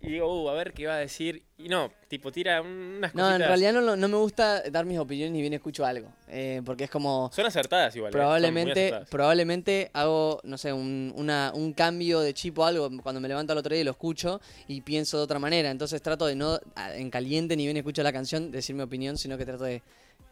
Y, 0.00 0.08
digo, 0.08 0.42
uh, 0.44 0.48
a 0.50 0.54
ver 0.54 0.72
qué 0.72 0.86
va 0.86 0.94
a 0.94 0.98
decir. 0.98 1.42
Y 1.58 1.68
no, 1.68 1.90
tipo 2.06 2.30
tira 2.30 2.60
unas 2.62 3.12
No, 3.12 3.24
en 3.26 3.32
cositas. 3.32 3.48
realidad 3.48 3.72
no, 3.72 3.80
lo- 3.80 3.96
no 3.96 4.06
me 4.08 4.16
gusta 4.18 4.62
dar 4.70 4.84
mis 4.84 4.98
opiniones 5.00 5.32
ni 5.32 5.40
bien 5.40 5.52
escucho 5.52 5.84
algo. 5.84 6.12
eh, 6.28 6.62
porque 6.64 6.84
es 6.84 6.90
como... 6.90 7.28
Son 7.34 7.44
acertadas 7.44 7.96
igual. 7.96 8.10
eh, 8.10 8.12
Probablemente, 8.12 8.80
acertadas. 8.86 9.08
probablemente 9.08 9.90
hago, 9.92 10.40
no 10.44 10.56
sé, 10.58 10.72
un, 10.72 11.12
una- 11.16 11.50
un 11.54 11.72
cambio 11.72 12.20
de 12.20 12.32
chip 12.34 12.56
o 12.60 12.64
algo 12.64 12.88
cuando 13.02 13.20
me 13.20 13.26
levanto 13.26 13.52
al 13.52 13.58
otro 13.58 13.72
día 13.74 13.80
y 13.80 13.84
lo 13.84 13.90
escucho 13.90 14.40
y 14.68 14.80
pienso 14.82 15.16
de 15.18 15.24
otra 15.24 15.40
manera. 15.40 15.70
Entonces 15.72 16.00
trato 16.02 16.26
de 16.26 16.36
no, 16.36 16.60
en 16.94 17.10
caliente, 17.10 17.56
ni 17.56 17.64
bien 17.64 17.76
escucho 17.76 18.02
la 18.04 18.12
canción, 18.12 18.52
decir 18.52 18.76
mi 18.76 18.82
opinión, 18.82 19.18
sino 19.18 19.36
que 19.36 19.44
trato 19.44 19.64
de 19.64 19.82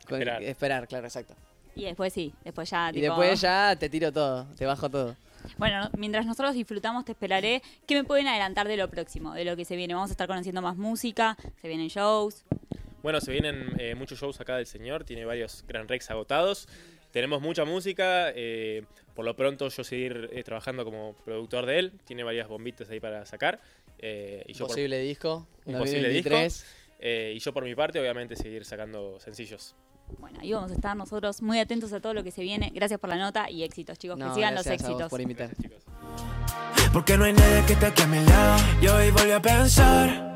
Esperar. 0.01 0.43
esperar, 0.45 0.87
claro, 0.89 1.07
exacto. 1.07 1.35
Y 1.75 1.85
después 1.85 2.13
sí, 2.13 2.33
después 2.45 2.71
ya, 2.71 2.91
Y 2.95 3.01
después 3.01 3.41
ya 3.41 3.75
te 3.79 3.89
tiro 3.91 4.13
todo, 4.13 4.47
te 4.57 4.65
bajo 4.67 4.89
todo. 4.89 5.17
Bueno, 5.57 5.91
mientras 5.97 6.27
nosotros 6.27 6.55
disfrutamos, 6.55 7.05
te 7.05 7.13
esperaré. 7.13 7.63
¿Qué 7.87 7.95
me 7.95 8.05
pueden 8.05 8.29
adelantar 8.29 8.69
de 8.69 8.77
lo 8.77 8.89
próximo, 8.89 9.35
de 9.35 9.45
lo 9.45 9.57
que 9.57 9.65
se 9.65 9.77
viene? 9.77 9.95
Vamos 9.95 10.11
a 10.11 10.13
estar 10.13 10.29
conociendo 10.29 10.63
más 10.63 10.77
música, 10.77 11.37
se 11.61 11.69
vienen 11.69 11.89
shows. 11.89 12.45
Bueno, 13.03 13.21
se 13.21 13.31
vienen 13.31 13.75
eh, 13.79 13.95
muchos 13.95 14.19
shows 14.19 14.41
acá 14.41 14.57
del 14.57 14.67
señor, 14.67 15.05
tiene 15.05 15.25
varios 15.25 15.65
Gran 15.67 15.89
Rex 15.89 16.11
agotados. 16.11 16.69
Tenemos 17.13 17.41
mucha 17.41 17.65
música, 17.65 18.31
eh, 18.35 18.85
por 19.15 19.25
lo 19.25 19.35
pronto 19.35 19.69
yo 19.69 19.83
seguir 19.83 20.29
eh, 20.33 20.43
trabajando 20.45 20.85
como 20.85 21.15
productor 21.25 21.65
de 21.65 21.79
él, 21.79 21.93
tiene 22.05 22.23
varias 22.23 22.49
bombitas 22.49 22.91
ahí 22.91 23.01
para 23.01 23.25
sacar. 23.25 23.61
eh, 23.99 24.45
y, 24.47 24.53
yo 24.53 24.67
por, 24.67 24.69
Posible 24.69 25.01
disco, 25.01 25.49
un 25.65 25.79
posible 25.79 26.13
2023. 26.13 26.67
eh, 27.01 27.33
y 27.35 27.39
yo 27.39 27.53
por 27.53 27.65
mi 27.65 27.75
parte, 27.75 27.99
obviamente, 27.99 28.37
seguir 28.37 28.65
sacando 28.65 29.19
sencillos. 29.21 29.75
Bueno, 30.19 30.39
ahí 30.41 30.53
vamos 30.53 30.71
a 30.71 30.75
estar 30.75 30.97
nosotros 30.97 31.43
muy 31.43 31.59
atentos 31.59 31.93
a 31.93 32.01
todo 32.01 32.15
lo 32.15 32.25
que 32.25 32.31
se 32.31 32.43
viene. 32.43 32.71
Gracias 32.75 32.99
por 32.99 33.11
la 33.11 33.17
nota 33.17 33.51
y 33.51 33.63
éxitos, 33.63 33.99
chicos. 33.99 34.19
No, 34.19 34.29
que 34.29 34.35
sigan 34.35 34.55
los 34.55 34.65
gracias 34.65 34.89
a 34.89 34.93
vos 34.93 35.01
éxitos. 35.01 35.11
por 35.11 35.21
invitar. 35.21 35.51
Chicos. 35.61 35.83
Porque 36.93 37.19
no 37.19 37.25
hay 37.25 37.33
nadie 37.33 37.65
que 37.67 37.75
esté 37.75 37.87
aquí 37.87 38.03
a 38.03 38.07
mi 38.07 38.25
lado. 38.25 38.63
Y 38.81 38.89
hoy 38.89 39.11
volví 39.11 39.33
a 39.33 39.43
pensar 39.43 40.28